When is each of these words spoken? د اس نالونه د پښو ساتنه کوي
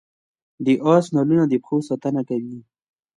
د 0.65 0.67
اس 0.93 1.05
نالونه 1.15 1.43
د 1.47 1.53
پښو 1.63 1.77
ساتنه 1.87 2.21
کوي 2.29 2.59